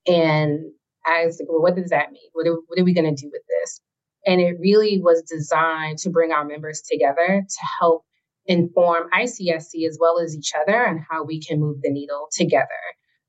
And 0.06 0.60
I 1.06 1.26
was 1.26 1.38
like, 1.38 1.48
well, 1.48 1.62
what 1.62 1.76
does 1.76 1.90
that 1.90 2.12
mean? 2.12 2.28
What 2.32 2.46
are, 2.46 2.56
what 2.66 2.78
are 2.78 2.84
we 2.84 2.94
going 2.94 3.14
to 3.14 3.20
do 3.20 3.30
with 3.32 3.42
this? 3.48 3.80
And 4.26 4.40
it 4.40 4.56
really 4.60 5.00
was 5.00 5.22
designed 5.22 5.98
to 5.98 6.10
bring 6.10 6.32
our 6.32 6.44
members 6.44 6.80
together 6.80 7.42
to 7.48 7.66
help 7.80 8.04
inform 8.46 9.08
ICSC 9.10 9.86
as 9.86 9.98
well 10.00 10.18
as 10.18 10.36
each 10.36 10.52
other 10.60 10.82
and 10.82 11.00
how 11.08 11.24
we 11.24 11.40
can 11.40 11.60
move 11.60 11.80
the 11.82 11.90
needle 11.90 12.28
together. 12.32 12.66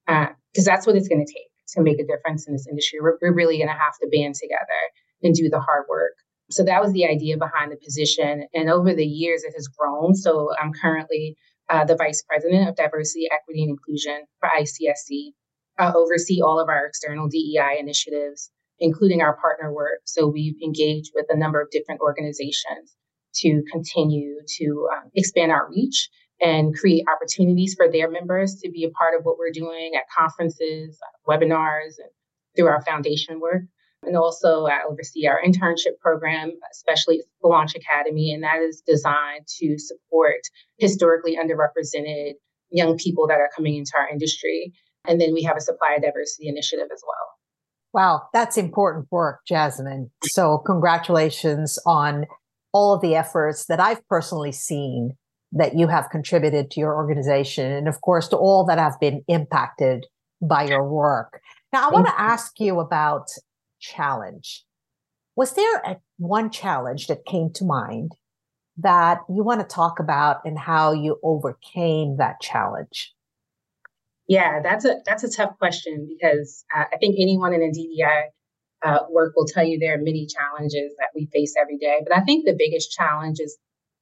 Because 0.07 0.67
uh, 0.67 0.71
that's 0.71 0.87
what 0.87 0.95
it's 0.95 1.07
going 1.07 1.25
to 1.25 1.31
take 1.31 1.49
to 1.69 1.81
make 1.81 1.99
a 1.99 2.05
difference 2.05 2.47
in 2.47 2.53
this 2.53 2.67
industry. 2.67 2.99
We're, 3.01 3.17
we're 3.21 3.33
really 3.33 3.57
going 3.57 3.69
to 3.69 3.73
have 3.73 3.97
to 4.01 4.09
band 4.11 4.35
together 4.35 4.81
and 5.21 5.33
do 5.33 5.49
the 5.49 5.59
hard 5.59 5.85
work. 5.89 6.13
So 6.51 6.63
that 6.63 6.81
was 6.81 6.91
the 6.93 7.05
idea 7.05 7.37
behind 7.37 7.71
the 7.71 7.77
position. 7.77 8.45
And 8.53 8.69
over 8.69 8.93
the 8.93 9.05
years, 9.05 9.43
it 9.43 9.53
has 9.55 9.67
grown. 9.67 10.13
So 10.13 10.49
I'm 10.61 10.71
currently 10.73 11.37
uh, 11.69 11.85
the 11.85 11.95
Vice 11.95 12.23
President 12.27 12.67
of 12.67 12.75
Diversity, 12.75 13.27
Equity, 13.31 13.63
and 13.63 13.71
Inclusion 13.71 14.23
for 14.39 14.49
ICSC. 14.49 15.31
I 15.79 15.91
oversee 15.93 16.41
all 16.41 16.59
of 16.59 16.69
our 16.69 16.85
external 16.85 17.27
DEI 17.27 17.77
initiatives, 17.79 18.51
including 18.79 19.21
our 19.21 19.37
partner 19.37 19.73
work. 19.73 20.01
So 20.05 20.27
we've 20.27 20.61
engaged 20.61 21.11
with 21.15 21.25
a 21.29 21.37
number 21.37 21.61
of 21.61 21.71
different 21.71 22.01
organizations 22.01 22.95
to 23.35 23.63
continue 23.71 24.39
to 24.57 24.87
um, 24.93 25.09
expand 25.15 25.51
our 25.51 25.69
reach 25.69 26.09
and 26.41 26.75
create 26.77 27.05
opportunities 27.13 27.73
for 27.75 27.89
their 27.89 28.09
members 28.09 28.55
to 28.55 28.69
be 28.69 28.83
a 28.83 28.89
part 28.89 29.17
of 29.17 29.23
what 29.23 29.37
we're 29.37 29.51
doing 29.51 29.93
at 29.95 30.03
conferences, 30.15 30.99
webinars, 31.27 31.97
and 31.97 32.09
through 32.55 32.67
our 32.67 32.81
foundation 32.81 33.39
work. 33.39 33.63
And 34.05 34.17
also, 34.17 34.65
I 34.65 34.81
oversee 34.87 35.27
our 35.27 35.39
internship 35.41 35.97
program, 36.01 36.51
especially 36.71 37.23
the 37.41 37.47
Launch 37.47 37.73
Academy, 37.75 38.33
and 38.33 38.43
that 38.43 38.59
is 38.59 38.83
designed 38.85 39.47
to 39.59 39.77
support 39.77 40.41
historically 40.77 41.37
underrepresented 41.37 42.33
young 42.69 42.97
people 42.97 43.27
that 43.27 43.39
are 43.39 43.49
coming 43.55 43.75
into 43.75 43.91
our 43.97 44.09
industry. 44.09 44.73
And 45.07 45.21
then 45.21 45.33
we 45.33 45.43
have 45.43 45.55
a 45.55 45.61
supplier 45.61 45.99
diversity 46.01 46.49
initiative 46.49 46.87
as 46.93 47.01
well. 47.05 47.27
Wow, 47.93 48.23
that's 48.33 48.57
important 48.57 49.05
work, 49.11 49.41
Jazmen. 49.49 50.09
So, 50.23 50.57
congratulations 50.57 51.77
on 51.85 52.25
all 52.73 52.93
of 52.93 53.01
the 53.01 53.15
efforts 53.15 53.65
that 53.67 53.79
I've 53.79 54.05
personally 54.07 54.51
seen 54.51 55.15
that 55.51 55.77
you 55.77 55.87
have 55.87 56.09
contributed 56.09 56.71
to 56.71 56.79
your 56.79 56.95
organization, 56.95 57.71
and 57.71 57.87
of 57.87 58.01
course, 58.01 58.27
to 58.29 58.37
all 58.37 58.65
that 58.65 58.79
have 58.79 58.99
been 58.99 59.23
impacted 59.27 60.07
by 60.41 60.63
your 60.63 60.83
work. 60.83 61.41
Now, 61.71 61.87
I 61.87 61.91
want 61.91 62.07
to 62.07 62.19
ask 62.19 62.59
you 62.59 62.79
about 62.79 63.27
challenge. 63.79 64.63
Was 65.35 65.53
there 65.53 65.77
a, 65.85 65.97
one 66.17 66.49
challenge 66.49 67.07
that 67.07 67.25
came 67.25 67.51
to 67.53 67.65
mind 67.65 68.13
that 68.77 69.19
you 69.29 69.43
want 69.43 69.61
to 69.61 69.75
talk 69.75 69.99
about 69.99 70.41
and 70.43 70.57
how 70.57 70.91
you 70.91 71.19
overcame 71.23 72.17
that 72.17 72.41
challenge? 72.41 73.13
Yeah, 74.27 74.61
that's 74.61 74.85
a 74.85 74.95
that's 75.05 75.23
a 75.23 75.29
tough 75.29 75.57
question 75.59 76.07
because 76.07 76.63
uh, 76.75 76.85
I 76.91 76.97
think 76.97 77.17
anyone 77.19 77.53
in 77.53 77.61
a 77.61 77.71
DEI 77.71 78.29
uh, 78.83 78.99
work 79.09 79.33
will 79.35 79.45
tell 79.45 79.63
you 79.65 79.79
there 79.79 79.95
are 79.95 80.01
many 80.03 80.27
challenges 80.27 80.93
that 80.97 81.09
we 81.15 81.27
face 81.31 81.53
every 81.59 81.77
day. 81.77 81.99
But 82.05 82.15
I 82.17 82.21
think 82.21 82.45
the 82.45 82.55
biggest 82.57 82.91
challenge 82.91 83.37
is 83.39 83.57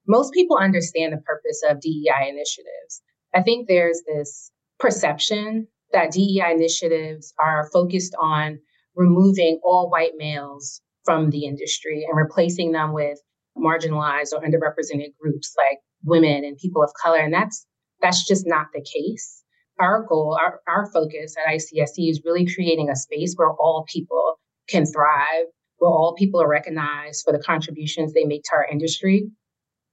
most 0.08 0.34
people 0.34 0.58
understand 0.58 1.14
the 1.14 1.18
purpose 1.18 1.62
of 1.70 1.80
DEI 1.82 2.30
initiatives. 2.30 3.02
I 3.34 3.42
think 3.44 3.68
there's 3.68 4.02
this 4.08 4.52
perception 4.80 5.68
that 5.94 6.12
DEI 6.12 6.54
initiatives 6.54 7.34
are 7.40 7.70
focused 7.72 8.16
on 8.20 8.60
removing 8.96 9.60
all 9.64 9.90
white 9.90 10.14
males 10.18 10.82
from 11.06 11.30
the 11.30 11.46
industry 11.46 12.06
and 12.08 12.18
replacing 12.18 12.72
them 12.72 12.94
with 12.94 13.20
marginalized 13.58 14.34
or 14.34 14.42
underrepresented 14.42 15.14
groups 15.22 15.54
like 15.58 15.80
women 16.04 16.44
and 16.44 16.58
people 16.58 16.84
of 16.84 16.92
color. 17.02 17.20
And 17.20 17.34
that's 17.34 17.66
that's 18.02 18.28
just 18.28 18.46
not 18.48 18.68
the 18.74 18.82
case. 18.82 19.44
our 19.80 20.04
goal, 20.04 20.38
our, 20.40 20.60
our 20.68 20.92
focus 20.92 21.36
at 21.38 21.52
ICSC 21.54 22.10
is 22.10 22.22
really 22.26 22.46
creating 22.46 22.90
a 22.90 22.96
space 22.96 23.34
where 23.36 23.52
all 23.52 23.86
people 23.92 24.40
can 24.72 24.86
thrive, 24.86 25.46
where 25.78 25.92
all 25.92 26.16
people 26.18 26.42
are 26.42 26.48
recognized 26.48 27.24
for 27.25 27.34
the 27.34 27.44
contributions 27.44 28.13
they 28.13 28.25
make 28.25 28.44
to 28.44 28.56
our 28.56 28.68
industry. 28.72 29.30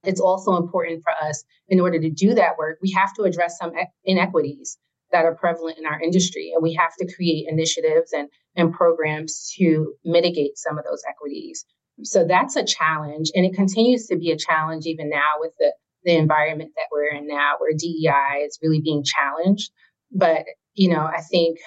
It's 0.03 0.21
also 0.21 0.55
important 0.55 1.03
for 1.03 1.11
us, 1.27 1.43
in 1.67 1.79
order 1.79 1.99
to 1.99 2.09
do 2.09 2.33
that 2.35 2.57
work, 2.57 2.77
we 2.81 2.91
have 2.91 3.13
to 3.15 3.23
address 3.23 3.57
some 3.59 3.73
inequities 4.05 4.77
that 5.11 5.25
are 5.25 5.35
prevalent 5.35 5.77
in 5.77 5.85
our 5.85 5.99
industry. 5.99 6.51
And 6.53 6.63
we 6.63 6.73
have 6.75 6.93
to 6.99 7.13
create 7.15 7.47
initiatives 7.49 8.13
and, 8.13 8.29
and 8.55 8.71
programs 8.73 9.51
to 9.57 9.93
mitigate 10.05 10.57
some 10.57 10.77
of 10.77 10.85
those 10.85 11.01
equities. 11.09 11.65
So 12.03 12.25
that's 12.25 12.55
a 12.55 12.63
challenge. 12.63 13.31
And 13.33 13.45
it 13.45 13.55
continues 13.55 14.07
to 14.07 14.17
be 14.17 14.31
a 14.31 14.37
challenge 14.37 14.85
even 14.85 15.09
now 15.09 15.39
with 15.39 15.51
the, 15.59 15.73
the 16.03 16.15
environment 16.15 16.71
that 16.75 16.87
we're 16.91 17.17
in 17.17 17.27
now, 17.27 17.53
where 17.57 17.73
DEI 17.77 18.45
is 18.45 18.59
really 18.61 18.79
being 18.81 19.03
challenged. 19.03 19.71
But, 20.11 20.45
you 20.75 20.89
know, 20.89 21.01
I 21.01 21.21
think 21.21 21.57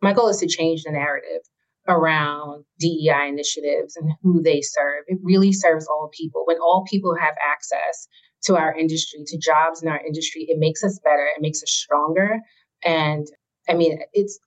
my 0.00 0.12
goal 0.12 0.28
is 0.28 0.38
to 0.38 0.46
change 0.46 0.84
the 0.84 0.92
narrative 0.92 1.42
around 1.88 2.64
DEI 2.78 3.28
initiatives 3.28 3.96
and 3.96 4.10
who 4.22 4.42
they 4.42 4.60
serve. 4.60 5.04
It 5.08 5.18
really 5.22 5.52
serves 5.52 5.86
all 5.86 6.10
people. 6.16 6.44
When 6.46 6.58
all 6.58 6.84
people 6.88 7.14
have 7.20 7.34
access 7.44 8.06
to 8.44 8.56
our 8.56 8.76
industry, 8.76 9.20
to 9.26 9.38
jobs 9.38 9.82
in 9.82 9.88
our 9.88 10.00
industry, 10.04 10.46
it 10.48 10.58
makes 10.58 10.84
us 10.84 11.00
better, 11.02 11.26
it 11.36 11.42
makes 11.42 11.62
us 11.62 11.70
stronger. 11.70 12.38
And 12.84 13.26
I 13.68 13.74
mean, 13.74 14.00
it's 14.12 14.38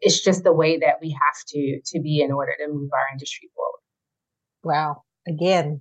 it's 0.00 0.22
just 0.22 0.42
the 0.42 0.52
way 0.52 0.78
that 0.78 0.96
we 1.00 1.10
have 1.10 1.36
to 1.48 1.80
to 1.84 2.00
be 2.00 2.20
in 2.20 2.32
order 2.32 2.52
to 2.58 2.72
move 2.72 2.90
our 2.92 3.12
industry 3.12 3.50
forward. 3.54 3.80
Wow. 4.64 5.02
Again, 5.26 5.80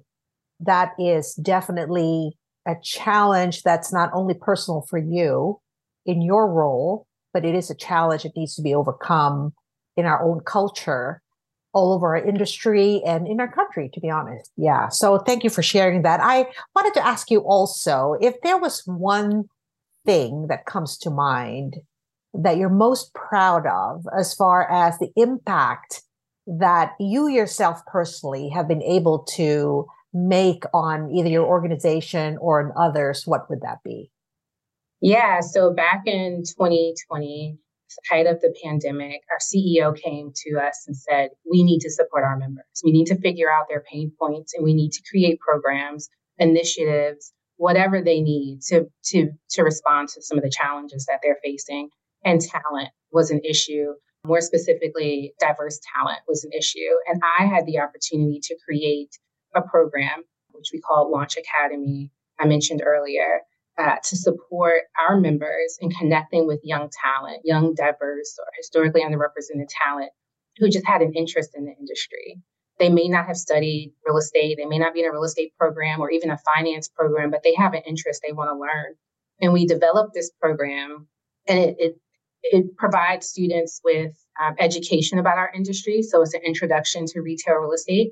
that 0.60 0.92
is 1.00 1.34
definitely 1.36 2.38
a 2.68 2.76
challenge 2.84 3.64
that's 3.64 3.92
not 3.92 4.12
only 4.14 4.36
personal 4.40 4.86
for 4.90 5.00
you 5.00 5.60
in 6.06 6.22
your 6.22 6.52
role, 6.52 7.08
but 7.34 7.46
it 7.46 7.56
is 7.56 7.70
a 7.70 7.76
challenge 7.76 8.24
that 8.24 8.36
needs 8.36 8.56
to 8.56 8.62
be 8.62 8.74
overcome 8.74 9.54
in 9.98 10.06
our 10.06 10.24
own 10.24 10.42
culture 10.42 11.22
all 11.74 11.94
over 11.94 12.18
our 12.18 12.24
industry 12.24 13.02
and 13.06 13.28
in 13.28 13.40
our 13.40 13.52
country, 13.52 13.90
to 13.94 14.00
be 14.00 14.10
honest. 14.10 14.52
Yeah. 14.58 14.90
So 14.90 15.18
thank 15.20 15.44
you 15.44 15.50
for 15.50 15.64
sharing 15.64 16.02
that. 16.02 16.20
I 16.22 16.48
wanted 16.76 16.94
to 16.96 17.06
ask 17.06 17.32
you 17.32 17.40
also 17.40 18.18
if 18.22 18.36
there 18.42 18.58
was 18.58 18.84
one 18.86 19.46
thing 20.06 20.48
that 20.48 20.66
comes 20.66 20.98
to 21.00 21.10
mind 21.10 21.78
that 22.34 22.58
you're 22.58 22.70
most 22.70 23.14
proud 23.14 23.66
of 23.68 24.06
as 24.18 24.34
far 24.34 24.70
as 24.70 24.98
the 25.00 25.12
impact 25.16 26.02
that 26.48 26.94
you 27.00 27.28
yourself 27.28 27.86
personally 27.86 28.50
have 28.50 28.68
been 28.68 28.82
able 28.82 29.20
to 29.20 29.86
make 30.14 30.64
on 30.74 31.10
either 31.12 31.30
your 31.30 31.46
organization 31.46 32.38
or 32.42 32.62
on 32.62 32.74
others, 32.76 33.24
what 33.26 33.50
would 33.50 33.62
that 33.62 33.78
be? 33.84 34.12
Yeah. 35.02 35.40
So 35.40 35.74
back 35.74 36.04
in 36.06 36.44
2020, 36.44 37.58
height 38.10 38.28
of 38.28 38.42
the 38.42 38.54
pandemic, 38.64 39.22
our 39.32 39.40
CEO 39.40 39.96
came 39.96 40.32
to 40.36 40.60
us 40.60 40.86
and 40.88 40.96
said, 40.96 41.30
we 41.50 41.64
need 41.64 41.80
to 41.80 41.90
support 41.90 42.24
our 42.24 42.38
members. 42.38 42.66
We 42.84 42.92
need 42.92 43.06
to 43.08 43.20
figure 43.20 43.52
out 43.52 43.68
their 43.70 43.82
pain 43.82 44.12
points 44.20 44.54
and 44.54 44.64
we 44.64 44.74
need 44.74 44.92
to 44.92 45.04
create 45.10 45.40
programs, 45.40 46.10
initiatives, 46.38 47.34
whatever 47.58 48.02
they 48.02 48.22
need 48.22 48.62
to, 48.68 48.86
to, 49.06 49.32
to 49.52 49.64
respond 49.64 50.10
to 50.10 50.22
some 50.22 50.38
of 50.38 50.44
the 50.44 50.50
challenges 50.50 51.06
that 51.06 51.20
they're 51.24 51.40
facing. 51.44 51.90
And 52.24 52.42
talent 52.42 52.90
was 53.12 53.32
an 53.32 53.42
issue. 53.44 53.94
More 54.26 54.42
specifically, 54.42 55.34
diverse 55.40 55.80
talent 55.96 56.20
was 56.28 56.44
an 56.44 56.52
issue. 56.58 56.80
And 57.08 57.22
I 57.40 57.46
had 57.46 57.66
the 57.66 57.80
opportunity 57.80 58.40
to 58.44 58.58
create 58.66 59.18
a 59.56 59.62
program, 59.62 60.24
which 60.52 60.70
we 60.74 60.80
call 60.80 61.12
Launch 61.12 61.38
Academy, 61.38 62.12
I 62.40 62.46
mentioned 62.46 62.82
earlier, 62.86 63.42
uh, 63.82 63.96
to 64.04 64.16
support 64.16 64.84
our 65.08 65.20
members 65.20 65.78
in 65.80 65.90
connecting 65.90 66.46
with 66.46 66.60
young 66.64 66.90
talent, 67.04 67.42
young, 67.44 67.74
diverse, 67.74 68.38
or 68.40 68.46
historically 68.56 69.02
underrepresented 69.02 69.68
talent 69.84 70.12
who 70.58 70.70
just 70.70 70.86
had 70.86 71.02
an 71.02 71.14
interest 71.16 71.52
in 71.56 71.66
the 71.66 71.74
industry. 71.80 72.40
They 72.78 72.90
may 72.90 73.08
not 73.08 73.26
have 73.26 73.38
studied 73.38 73.94
real 74.06 74.18
estate, 74.18 74.58
they 74.58 74.66
may 74.66 74.78
not 74.78 74.94
be 74.94 75.02
in 75.02 75.08
a 75.08 75.12
real 75.12 75.24
estate 75.24 75.54
program 75.58 76.00
or 76.00 76.12
even 76.12 76.30
a 76.30 76.38
finance 76.56 76.88
program, 76.88 77.32
but 77.32 77.42
they 77.44 77.56
have 77.56 77.74
an 77.74 77.82
interest 77.88 78.22
they 78.26 78.34
want 78.34 78.50
to 78.50 78.60
learn. 78.60 78.96
And 79.42 79.54
we 79.54 79.66
developed 79.66 80.14
this 80.14 80.32
program, 80.40 81.08
and 81.48 81.60
it, 81.60 81.76
it, 81.80 81.96
it 82.44 82.78
provides 82.78 83.28
students 83.28 83.82
with 83.84 84.14
um, 84.40 84.56
education 84.60 85.18
about 85.18 85.38
our 85.38 85.52
industry. 85.56 86.02
So 86.04 86.22
it's 86.22 86.34
an 86.34 86.42
introduction 86.46 87.06
to 87.08 87.22
retail 87.22 87.56
real 87.56 87.72
estate. 87.72 88.12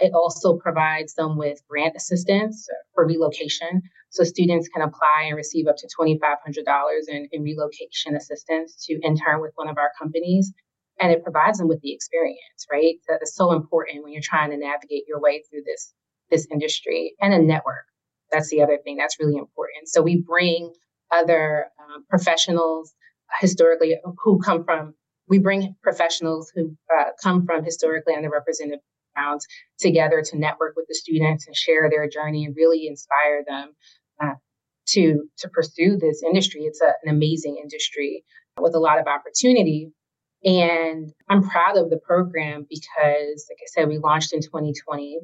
It 0.00 0.12
also 0.14 0.56
provides 0.56 1.14
them 1.14 1.36
with 1.36 1.60
grant 1.68 1.96
assistance 1.96 2.66
for 2.94 3.06
relocation. 3.06 3.82
So 4.10 4.24
students 4.24 4.68
can 4.68 4.82
apply 4.82 5.26
and 5.26 5.36
receive 5.36 5.66
up 5.68 5.76
to 5.78 5.88
$2,500 5.98 6.18
in, 7.08 7.28
in 7.32 7.42
relocation 7.42 8.16
assistance 8.16 8.84
to 8.86 9.00
intern 9.04 9.40
with 9.40 9.52
one 9.54 9.68
of 9.68 9.78
our 9.78 9.90
companies. 9.98 10.52
And 11.00 11.12
it 11.12 11.22
provides 11.22 11.58
them 11.58 11.68
with 11.68 11.80
the 11.80 11.92
experience, 11.92 12.66
right? 12.70 12.96
That 13.08 13.20
is 13.22 13.34
so 13.34 13.52
important 13.52 14.02
when 14.02 14.12
you're 14.12 14.22
trying 14.22 14.50
to 14.50 14.56
navigate 14.56 15.04
your 15.08 15.20
way 15.20 15.42
through 15.48 15.62
this, 15.64 15.94
this 16.30 16.46
industry 16.50 17.14
and 17.20 17.32
a 17.32 17.38
network. 17.38 17.86
That's 18.30 18.50
the 18.50 18.62
other 18.62 18.78
thing 18.82 18.96
that's 18.96 19.18
really 19.18 19.36
important. 19.36 19.88
So 19.88 20.02
we 20.02 20.20
bring 20.20 20.72
other 21.10 21.66
um, 21.78 22.04
professionals 22.08 22.92
historically 23.40 23.96
who 24.22 24.40
come 24.40 24.64
from 24.64 24.94
we 25.28 25.38
bring 25.38 25.76
professionals 25.80 26.50
who 26.52 26.76
uh, 26.92 27.10
come 27.22 27.46
from 27.46 27.64
historically 27.64 28.14
underrepresented 28.14 28.78
backgrounds 29.14 29.46
together 29.78 30.22
to 30.22 30.38
network 30.38 30.74
with 30.76 30.86
the 30.88 30.94
students 30.94 31.46
and 31.46 31.56
share 31.56 31.88
their 31.90 32.08
journey 32.08 32.44
and 32.44 32.56
really 32.56 32.86
inspire 32.86 33.44
them 33.46 33.74
to 34.90 35.24
to 35.38 35.48
pursue 35.48 35.96
this 35.96 36.22
industry. 36.22 36.62
It's 36.62 36.80
a, 36.80 36.92
an 37.02 37.14
amazing 37.14 37.58
industry 37.62 38.24
with 38.58 38.74
a 38.74 38.78
lot 38.78 38.98
of 38.98 39.06
opportunity. 39.06 39.90
And 40.42 41.12
I'm 41.28 41.42
proud 41.42 41.76
of 41.76 41.90
the 41.90 41.98
program 41.98 42.66
because, 42.68 43.46
like 43.48 43.58
I 43.60 43.68
said, 43.68 43.88
we 43.88 43.98
launched 43.98 44.32
in 44.32 44.40
2020. 44.40 45.18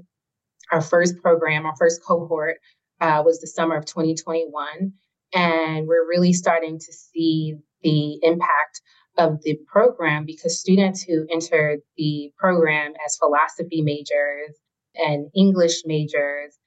Our 0.72 0.80
first 0.80 1.16
program, 1.22 1.64
our 1.64 1.74
first 1.78 2.02
cohort, 2.04 2.56
uh, 3.00 3.22
was 3.24 3.40
the 3.40 3.46
summer 3.46 3.76
of 3.76 3.86
2021. 3.86 4.92
And 5.34 5.86
we're 5.86 6.06
really 6.06 6.32
starting 6.32 6.78
to 6.78 6.92
see 6.92 7.56
the 7.82 8.18
impact 8.22 8.82
of 9.18 9.40
the 9.42 9.58
program 9.66 10.26
because 10.26 10.60
students 10.60 11.02
who 11.02 11.26
entered 11.30 11.80
the 11.96 12.30
program 12.36 12.92
as 13.06 13.16
philosophy 13.16 13.80
majors 13.80 14.54
and 14.94 15.28
English 15.34 15.82
majors, 15.86 16.58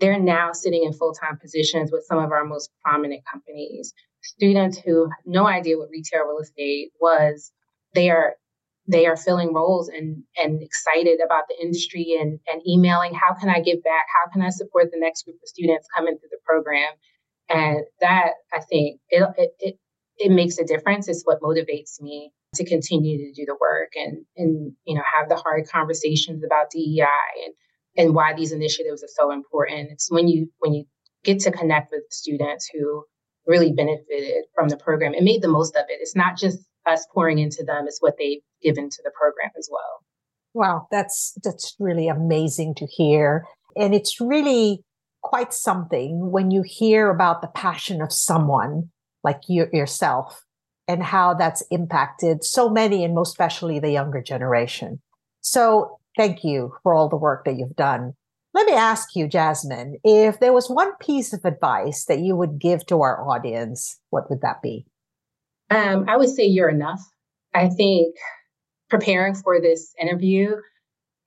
they're 0.00 0.20
now 0.20 0.52
sitting 0.52 0.84
in 0.84 0.92
full 0.92 1.12
time 1.12 1.38
positions 1.38 1.90
with 1.92 2.04
some 2.06 2.18
of 2.18 2.32
our 2.32 2.44
most 2.44 2.70
prominent 2.84 3.22
companies. 3.30 3.92
Students 4.22 4.78
who 4.78 5.04
have 5.04 5.24
no 5.26 5.46
idea 5.46 5.78
what 5.78 5.90
retail 5.90 6.26
real 6.26 6.38
estate 6.38 6.90
was, 7.00 7.52
they 7.94 8.10
are 8.10 8.34
they 8.90 9.06
are 9.06 9.16
filling 9.16 9.52
roles 9.52 9.88
and 9.88 10.22
and 10.36 10.62
excited 10.62 11.20
about 11.24 11.44
the 11.48 11.56
industry 11.62 12.16
and 12.18 12.40
and 12.50 12.62
emailing 12.66 13.12
how 13.14 13.34
can 13.34 13.48
I 13.48 13.60
give 13.60 13.82
back 13.82 14.06
how 14.12 14.30
can 14.32 14.42
I 14.42 14.48
support 14.50 14.90
the 14.90 14.98
next 14.98 15.24
group 15.24 15.36
of 15.42 15.48
students 15.48 15.86
coming 15.94 16.16
through 16.18 16.30
the 16.30 16.38
program 16.44 16.92
and 17.48 17.84
that 18.00 18.32
I 18.52 18.60
think 18.60 19.00
it, 19.10 19.28
it, 19.36 19.50
it 19.60 19.78
it 20.18 20.30
makes 20.30 20.58
a 20.58 20.64
difference. 20.64 21.08
It's 21.08 21.22
what 21.24 21.40
motivates 21.40 22.00
me 22.00 22.32
to 22.54 22.64
continue 22.64 23.18
to 23.18 23.32
do 23.32 23.44
the 23.46 23.56
work 23.60 23.92
and 23.94 24.24
and 24.36 24.72
you 24.84 24.94
know 24.94 25.02
have 25.14 25.28
the 25.28 25.36
hard 25.36 25.68
conversations 25.68 26.42
about 26.44 26.70
DEI 26.70 27.44
and 27.44 27.54
and 27.98 28.14
why 28.14 28.32
these 28.32 28.52
initiatives 28.52 29.02
are 29.02 29.10
so 29.14 29.30
important. 29.30 29.90
It's 29.90 30.10
when 30.10 30.28
you 30.28 30.48
when 30.60 30.72
you 30.72 30.84
get 31.24 31.40
to 31.40 31.50
connect 31.50 31.90
with 31.90 32.04
students 32.10 32.70
who 32.72 33.04
really 33.46 33.72
benefited 33.72 34.44
from 34.54 34.68
the 34.68 34.76
program 34.76 35.12
and 35.14 35.24
made 35.24 35.42
the 35.42 35.48
most 35.48 35.74
of 35.74 35.84
it. 35.88 35.98
It's 36.00 36.16
not 36.16 36.38
just 36.38 36.60
us 36.86 37.06
pouring 37.12 37.38
into 37.38 37.64
them, 37.64 37.84
it's 37.86 38.00
what 38.00 38.14
they've 38.18 38.40
given 38.62 38.88
to 38.88 39.02
the 39.04 39.10
program 39.10 39.50
as 39.58 39.68
well. 39.70 40.04
Wow, 40.54 40.86
that's 40.90 41.36
that's 41.42 41.74
really 41.78 42.08
amazing 42.08 42.74
to 42.76 42.86
hear. 42.86 43.44
And 43.76 43.94
it's 43.94 44.20
really 44.20 44.84
quite 45.22 45.52
something 45.52 46.30
when 46.30 46.50
you 46.50 46.62
hear 46.64 47.10
about 47.10 47.42
the 47.42 47.48
passion 47.48 48.00
of 48.00 48.12
someone 48.12 48.90
like 49.24 49.40
you 49.48 49.66
yourself 49.72 50.44
and 50.86 51.02
how 51.02 51.34
that's 51.34 51.62
impacted 51.70 52.44
so 52.44 52.70
many 52.70 53.04
and 53.04 53.14
most 53.14 53.30
especially 53.30 53.78
the 53.78 53.90
younger 53.90 54.22
generation. 54.22 55.00
So 55.40 55.98
thank 56.18 56.42
you 56.42 56.74
for 56.82 56.94
all 56.94 57.08
the 57.08 57.16
work 57.16 57.44
that 57.44 57.56
you've 57.56 57.76
done. 57.76 58.12
Let 58.52 58.66
me 58.66 58.72
ask 58.72 59.14
you, 59.14 59.28
Jazmen, 59.28 59.94
if 60.02 60.40
there 60.40 60.52
was 60.52 60.68
one 60.68 60.94
piece 60.96 61.32
of 61.32 61.44
advice 61.44 62.06
that 62.06 62.18
you 62.18 62.34
would 62.34 62.58
give 62.58 62.84
to 62.86 63.00
our 63.02 63.26
audience, 63.26 64.00
what 64.10 64.28
would 64.28 64.40
that 64.40 64.60
be? 64.60 64.84
Um, 65.70 66.06
I 66.08 66.16
would 66.16 66.28
say 66.28 66.44
you're 66.44 66.68
enough. 66.68 67.00
I 67.54 67.68
think 67.68 68.16
preparing 68.90 69.34
for 69.34 69.60
this 69.60 69.94
interview, 70.00 70.56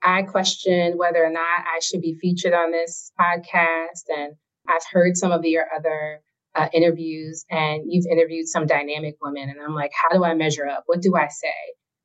I 0.03 0.23
questioned 0.23 0.99
whether 0.99 1.23
or 1.23 1.29
not 1.29 1.65
I 1.73 1.79
should 1.79 2.01
be 2.01 2.17
featured 2.19 2.53
on 2.53 2.71
this 2.71 3.11
podcast. 3.19 4.09
And 4.09 4.33
I've 4.67 4.81
heard 4.91 5.15
some 5.15 5.31
of 5.31 5.45
your 5.45 5.65
other 5.73 6.21
uh, 6.53 6.67
interviews 6.73 7.45
and 7.49 7.83
you've 7.87 8.07
interviewed 8.11 8.47
some 8.47 8.65
dynamic 8.65 9.15
women. 9.21 9.49
And 9.49 9.61
I'm 9.61 9.75
like, 9.75 9.91
how 9.93 10.17
do 10.17 10.25
I 10.25 10.33
measure 10.33 10.67
up? 10.67 10.83
What 10.87 11.01
do 11.01 11.15
I 11.15 11.27
say? 11.27 11.53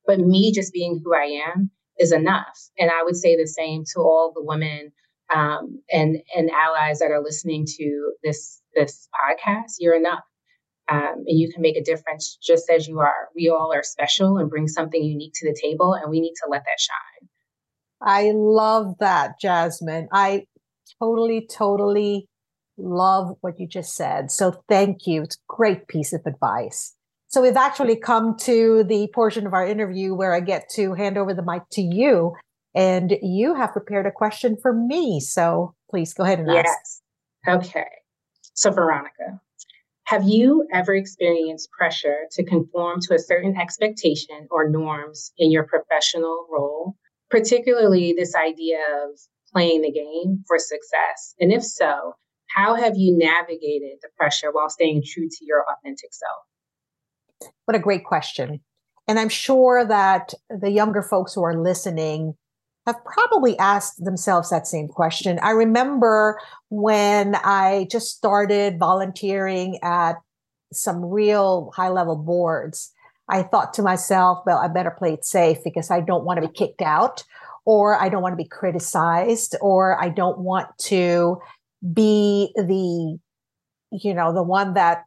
But 0.07 0.21
me 0.21 0.53
just 0.53 0.73
being 0.73 1.01
who 1.03 1.15
I 1.15 1.43
am 1.49 1.71
is 1.99 2.13
enough. 2.13 2.59
And 2.79 2.91
I 2.91 3.03
would 3.03 3.17
say 3.17 3.37
the 3.37 3.47
same 3.47 3.85
to 3.95 4.01
all 4.01 4.33
the 4.35 4.45
women 4.45 4.93
um, 5.35 5.83
and 5.91 6.19
and 6.35 6.51
allies 6.51 7.01
that 7.01 7.11
are 7.11 7.23
listening 7.23 7.67
to 7.67 8.13
this 8.23 8.61
this 8.75 9.09
podcast. 9.15 9.75
You're 9.79 9.97
enough. 9.97 10.25
Um, 10.89 11.25
and 11.27 11.37
you 11.37 11.53
can 11.53 11.63
make 11.63 11.77
a 11.77 11.83
difference 11.83 12.39
just 12.41 12.71
as 12.71 12.87
you 12.87 13.01
are. 13.01 13.29
We 13.35 13.49
all 13.49 13.73
are 13.75 13.83
special 13.83 14.39
and 14.39 14.49
bring 14.49 14.69
something 14.69 15.03
unique 15.03 15.33
to 15.35 15.49
the 15.49 15.59
table, 15.61 15.95
and 15.95 16.11
we 16.11 16.21
need 16.21 16.35
to 16.45 16.49
let 16.49 16.63
that 16.63 16.79
shine. 16.79 17.29
I 18.01 18.33
love 18.33 18.95
that, 19.01 19.33
Jazmen. 19.43 20.07
I 20.13 20.47
totally, 21.01 21.49
totally 21.51 22.29
love 22.79 23.37
what 23.41 23.59
you 23.59 23.67
just 23.67 23.95
said. 23.95 24.31
So 24.31 24.63
thank 24.69 25.07
you. 25.07 25.23
It's 25.23 25.37
a 25.37 25.55
great 25.55 25.89
piece 25.89 26.13
of 26.13 26.21
advice. 26.27 26.95
So 27.29 27.43
we've 27.43 27.57
actually 27.57 27.97
come 27.97 28.37
to 28.41 28.85
the 28.85 29.09
portion 29.15 29.47
of 29.47 29.53
our 29.53 29.67
interview 29.67 30.15
where 30.15 30.33
I 30.33 30.41
get 30.41 30.69
to 30.75 30.95
hand 30.95 31.19
over 31.19 31.35
the 31.35 31.43
mic 31.43 31.63
to 31.73 31.83
you. 31.83 32.35
And 32.75 33.17
you 33.23 33.55
have 33.55 33.73
prepared 33.73 34.07
a 34.07 34.13
question 34.13 34.57
for 34.61 34.73
me. 34.73 35.21
So 35.21 35.75
please 35.91 36.15
go 36.15 36.25
ahead 36.25 36.39
and 36.39 36.49
yes. 36.53 36.67
ask. 37.47 37.67
Okay. 37.67 37.87
So, 38.55 38.71
Veronica, 38.71 39.41
have 40.05 40.25
you 40.25 40.67
ever 40.73 40.95
experienced 40.95 41.71
pressure 41.71 42.27
to 42.33 42.45
conform 42.45 43.01
to 43.03 43.15
a 43.15 43.19
certain 43.19 43.57
expectation 43.57 44.47
or 44.51 44.69
norms 44.69 45.33
in 45.37 45.51
your 45.51 45.65
professional 45.65 46.47
role, 46.51 46.97
particularly 47.29 48.15
this 48.17 48.35
idea 48.35 48.79
of 49.05 49.19
playing 49.53 49.83
the 49.83 49.93
game 49.93 50.45
for 50.47 50.59
success? 50.59 51.35
And 51.41 51.53
if 51.53 51.65
so, 51.65 52.15
how 52.49 52.75
have 52.75 52.97
you 52.97 53.17
navigated 53.17 53.99
the 54.01 54.09
pressure 54.17 54.53
while 54.53 54.71
staying 54.71 55.03
true 55.05 55.29
to 55.29 55.45
your 55.45 55.65
authentic 55.71 56.15
self? 56.15 56.45
What 57.65 57.77
a 57.77 57.81
great 57.81 58.05
question. 58.05 58.61
And 59.09 59.19
I'm 59.19 59.29
sure 59.29 59.85
that 59.85 60.35
the 60.51 60.71
younger 60.71 61.03
folks 61.03 61.35
who 61.35 61.43
are 61.43 61.61
listening 61.61 62.35
have 62.87 63.05
probably 63.05 63.59
asked 63.59 64.05
themselves 64.05 64.51
that 64.51 64.67
same 64.67 64.89
question. 64.89 65.39
I 65.43 65.51
remember 65.51 66.39
when 66.69 67.35
I 67.37 67.89
just 67.91 68.17
started 68.17 68.79
volunteering 68.79 69.79
at 69.83 70.15
some 70.73 71.05
real 71.05 71.73
high 71.75 71.89
level 71.89 72.17
boards, 72.17 72.93
I 73.29 73.43
thought 73.43 73.75
to 73.75 73.83
myself, 73.83 74.45
well, 74.47 74.59
I 74.59 74.69
better 74.69 74.91
play 74.91 75.15
it 75.15 75.25
safe 75.25 75.59
because 75.65 75.91
I 75.91 76.01
don't 76.01 76.25
want 76.25 76.41
to 76.41 76.47
be 76.47 76.53
kicked 76.53 76.83
out 76.83 77.25
or 77.65 78.01
I 78.01 78.09
don't 78.09 78.23
want 78.23 78.33
to 78.33 78.43
be 78.43 78.49
criticized 78.49 79.57
or 79.61 80.01
I 80.01 80.09
don't 80.09 80.39
want 80.39 80.69
to 80.83 81.39
be 81.93 82.53
the 82.57 83.19
you 83.93 84.15
know 84.15 84.33
the 84.33 84.43
one 84.43 84.75
that 84.75 85.05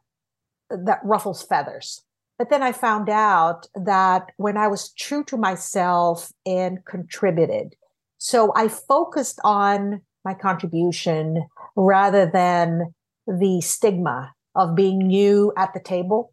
that 0.70 1.00
ruffles 1.02 1.42
feathers 1.42 2.02
but 2.40 2.48
then 2.48 2.62
i 2.62 2.72
found 2.72 3.10
out 3.10 3.68
that 3.74 4.32
when 4.38 4.56
i 4.56 4.66
was 4.66 4.94
true 4.94 5.22
to 5.22 5.36
myself 5.36 6.32
and 6.46 6.82
contributed. 6.86 7.76
So 8.16 8.50
i 8.56 8.66
focused 8.66 9.38
on 9.44 10.00
my 10.24 10.32
contribution 10.32 11.46
rather 11.76 12.24
than 12.24 12.94
the 13.26 13.60
stigma 13.60 14.32
of 14.54 14.74
being 14.74 14.98
new 15.00 15.52
at 15.58 15.74
the 15.74 15.80
table. 15.80 16.32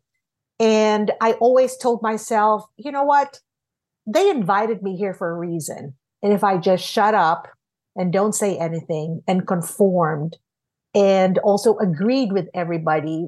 And 0.61 1.11
i 1.19 1.33
always 1.33 1.75
told 1.75 2.01
myself 2.01 2.63
you 2.77 2.89
know 2.93 3.03
what? 3.03 3.41
They 4.05 4.29
invited 4.29 4.81
me 4.81 4.95
here 4.95 5.13
for 5.13 5.29
a 5.29 5.37
reason. 5.37 5.93
And 6.23 6.31
if 6.31 6.41
i 6.41 6.57
just 6.57 6.85
shut 6.85 7.15
up 7.15 7.49
and 7.97 8.13
don't 8.13 8.33
say 8.33 8.57
anything 8.57 9.23
and 9.27 9.45
conformed 9.45 10.37
and 10.95 11.37
also 11.39 11.75
agreed 11.79 12.31
with 12.31 12.47
everybody, 12.53 13.27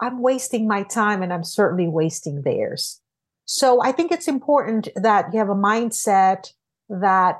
I'm 0.00 0.20
wasting 0.20 0.68
my 0.68 0.82
time 0.82 1.22
and 1.22 1.32
I'm 1.32 1.44
certainly 1.44 1.88
wasting 1.88 2.42
theirs. 2.42 3.00
So 3.44 3.82
I 3.82 3.92
think 3.92 4.12
it's 4.12 4.28
important 4.28 4.88
that 4.96 5.32
you 5.32 5.38
have 5.38 5.48
a 5.48 5.54
mindset 5.54 6.52
that 6.88 7.36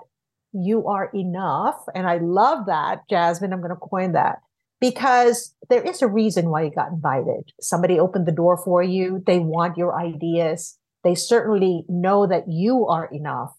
you 0.53 0.87
are 0.87 1.11
enough. 1.15 1.77
And 1.95 2.07
I 2.07 2.19
love 2.19 2.67
that, 2.67 3.01
Jazmen. 3.11 3.53
I'm 3.53 3.61
going 3.61 3.71
to 3.71 3.77
coin 3.77 4.13
that 4.13 4.39
because 4.81 5.55
there 5.69 5.83
is 5.83 6.03
a 6.03 6.09
reason 6.09 6.51
why 6.51 6.63
you 6.63 6.71
got 6.71 6.93
invited. 6.93 7.53
Somebody 7.61 7.99
opened 7.99 8.27
the 8.27 8.33
door 8.33 8.57
for 8.57 8.83
you. 8.83 9.23
They 9.27 9.39
want 9.39 9.77
your 9.77 9.99
ideas. 9.99 10.79
They 11.05 11.15
certainly 11.15 11.85
know 11.89 12.27
that 12.27 12.45
you 12.49 12.87
are 12.87 13.07
enough. 13.07 13.55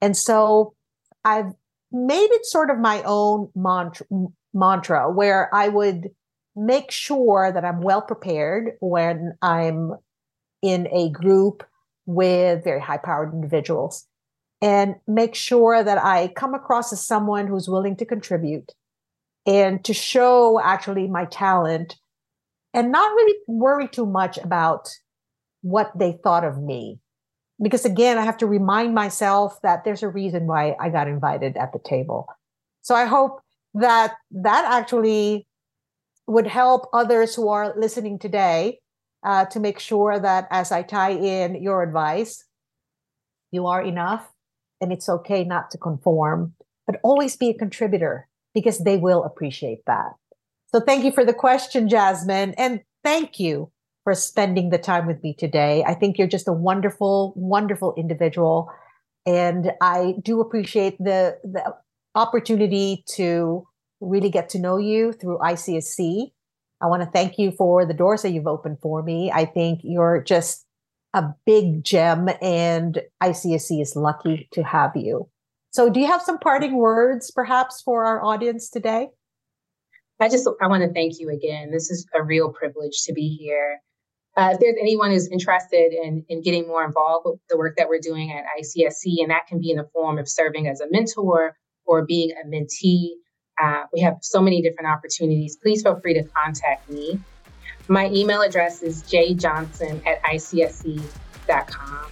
And 0.00 0.16
so 0.16 0.74
I've 1.24 1.52
made 1.90 2.28
it 2.30 2.44
sort 2.44 2.70
of 2.70 2.78
my 2.78 3.02
own 3.04 3.50
mantra, 3.54 4.06
mantra 4.52 5.10
where 5.10 5.54
I 5.54 5.68
would 5.68 6.10
make 6.56 6.90
sure 6.90 7.50
that 7.52 7.64
I'm 7.64 7.80
well 7.80 8.02
prepared 8.02 8.72
when 8.80 9.36
I'm 9.42 9.94
in 10.62 10.88
a 10.92 11.10
group 11.10 11.64
with 12.06 12.64
very 12.64 12.80
high 12.80 12.98
powered 12.98 13.32
individuals 13.32 14.06
and 14.62 14.96
make 15.06 15.34
sure 15.34 15.82
that 15.82 15.98
I 15.98 16.28
come 16.28 16.54
across 16.54 16.92
as 16.92 17.04
someone 17.04 17.46
who's 17.46 17.68
willing 17.68 17.96
to 17.96 18.06
contribute 18.06 18.72
and 19.46 19.84
to 19.84 19.92
show 19.92 20.60
actually 20.62 21.06
my 21.08 21.26
talent 21.26 21.96
and 22.72 22.90
not 22.92 23.14
really 23.14 23.38
worry 23.46 23.88
too 23.88 24.06
much 24.06 24.38
about 24.38 24.88
what 25.62 25.90
they 25.98 26.18
thought 26.22 26.44
of 26.44 26.62
me 26.62 26.98
because 27.62 27.84
again, 27.84 28.18
I 28.18 28.22
have 28.22 28.36
to 28.38 28.46
remind 28.46 28.94
myself 28.94 29.60
that 29.62 29.84
there's 29.84 30.02
a 30.02 30.08
reason 30.08 30.46
why 30.46 30.76
I 30.80 30.88
got 30.88 31.08
invited 31.08 31.56
at 31.56 31.72
the 31.72 31.78
table. 31.78 32.26
So 32.82 32.94
I 32.94 33.04
hope 33.04 33.40
that 33.74 34.14
that 34.32 34.64
actually 34.64 35.46
would 36.26 36.46
help 36.46 36.88
others 36.92 37.34
who 37.34 37.48
are 37.48 37.74
listening 37.76 38.18
today 38.18 38.80
uh, 39.24 39.44
to 39.46 39.60
make 39.60 39.78
sure 39.78 40.18
that 40.18 40.46
as 40.50 40.72
I 40.72 40.82
tie 40.82 41.12
in 41.12 41.62
your 41.62 41.82
advice, 41.82 42.44
you 43.50 43.66
are 43.66 43.82
enough 43.82 44.28
and 44.80 44.92
it's 44.92 45.08
okay 45.08 45.44
not 45.44 45.70
to 45.70 45.78
conform, 45.78 46.54
but 46.86 47.00
always 47.02 47.36
be 47.36 47.50
a 47.50 47.54
contributor 47.54 48.28
because 48.54 48.78
they 48.80 48.96
will 48.96 49.24
appreciate 49.24 49.80
that. 49.86 50.12
So 50.66 50.80
thank 50.80 51.04
you 51.04 51.12
for 51.12 51.24
the 51.24 51.34
question, 51.34 51.88
Jazmen. 51.88 52.54
And 52.58 52.80
thank 53.02 53.38
you 53.38 53.70
for 54.02 54.14
spending 54.14 54.70
the 54.70 54.78
time 54.78 55.06
with 55.06 55.22
me 55.22 55.34
today. 55.34 55.84
I 55.86 55.94
think 55.94 56.18
you're 56.18 56.28
just 56.28 56.48
a 56.48 56.52
wonderful, 56.52 57.32
wonderful 57.36 57.94
individual. 57.96 58.70
And 59.24 59.72
I 59.80 60.14
do 60.22 60.40
appreciate 60.40 60.98
the, 60.98 61.38
the 61.42 61.74
opportunity 62.14 63.04
to 63.14 63.66
really 64.08 64.30
get 64.30 64.48
to 64.50 64.58
know 64.58 64.76
you 64.78 65.12
through 65.12 65.38
ICSC. 65.38 66.32
I 66.80 66.86
want 66.86 67.02
to 67.02 67.10
thank 67.10 67.38
you 67.38 67.50
for 67.52 67.86
the 67.86 67.94
doors 67.94 68.22
that 68.22 68.30
you've 68.30 68.46
opened 68.46 68.78
for 68.80 69.02
me. 69.02 69.30
I 69.32 69.44
think 69.44 69.80
you're 69.82 70.22
just 70.22 70.66
a 71.14 71.32
big 71.46 71.84
gem, 71.84 72.28
and 72.42 73.00
ICSC 73.22 73.80
is 73.80 73.94
lucky 73.96 74.48
to 74.52 74.62
have 74.62 74.92
you. 74.96 75.28
So, 75.70 75.88
do 75.88 76.00
you 76.00 76.06
have 76.06 76.22
some 76.22 76.38
parting 76.38 76.76
words 76.76 77.30
perhaps 77.30 77.80
for 77.82 78.04
our 78.04 78.22
audience 78.22 78.68
today? 78.68 79.08
I 80.20 80.28
just 80.28 80.48
I 80.60 80.66
want 80.66 80.82
to 80.82 80.92
thank 80.92 81.18
you 81.18 81.30
again. 81.30 81.70
This 81.70 81.90
is 81.90 82.06
a 82.14 82.22
real 82.22 82.52
privilege 82.52 83.02
to 83.04 83.12
be 83.12 83.36
here. 83.40 83.80
Uh, 84.36 84.50
if 84.52 84.60
there's 84.60 84.76
anyone 84.80 85.10
who's 85.10 85.28
interested 85.28 85.92
in, 85.92 86.24
in 86.28 86.42
getting 86.42 86.66
more 86.66 86.84
involved 86.84 87.26
with 87.26 87.40
the 87.48 87.56
work 87.56 87.76
that 87.76 87.88
we're 87.88 88.00
doing 88.00 88.32
at 88.32 88.44
ICSC, 88.60 89.22
and 89.22 89.30
that 89.30 89.46
can 89.46 89.60
be 89.60 89.70
in 89.70 89.76
the 89.76 89.88
form 89.92 90.18
of 90.18 90.28
serving 90.28 90.66
as 90.66 90.80
a 90.80 90.90
mentor 90.90 91.56
or 91.86 92.04
being 92.04 92.32
a 92.32 92.46
mentee, 92.46 93.10
uh, 93.60 93.84
we 93.92 94.00
have 94.00 94.18
so 94.20 94.40
many 94.40 94.62
different 94.62 94.88
opportunities. 94.88 95.56
Please 95.56 95.82
feel 95.82 95.98
free 96.00 96.14
to 96.14 96.24
contact 96.24 96.88
me. 96.90 97.20
My 97.88 98.08
email 98.08 98.40
address 98.40 98.82
is 98.82 99.02
jjohnson 99.02 100.04
at 100.06 100.22
icsc.com. 100.22 102.06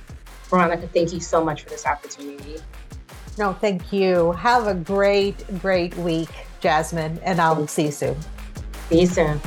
Veronica, 0.44 0.86
thank 0.88 1.12
you 1.12 1.20
so 1.20 1.42
much 1.42 1.62
for 1.62 1.70
this 1.70 1.86
opportunity. 1.86 2.56
No, 3.38 3.54
thank 3.54 3.92
you. 3.92 4.32
Have 4.32 4.66
a 4.66 4.74
great, 4.74 5.60
great 5.60 5.96
week, 5.96 6.28
Jazmen, 6.60 7.18
and 7.22 7.40
I'll 7.40 7.66
see 7.66 7.86
you 7.86 7.92
soon. 7.92 8.16
See 8.90 9.00
you 9.00 9.06
soon. 9.06 9.40